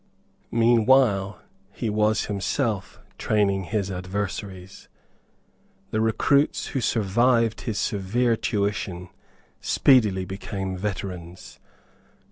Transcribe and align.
Meanwhile 0.49 1.39
he 1.73 1.87
was 1.87 2.25
himself 2.25 2.99
training 3.19 3.65
his 3.65 3.91
adversaries. 3.91 4.87
The 5.91 6.01
recruits 6.01 6.69
who 6.69 6.81
survived 6.81 7.61
his 7.61 7.77
severe 7.77 8.35
tuition 8.35 9.09
speedily 9.61 10.25
became 10.25 10.75
veterans. 10.75 11.59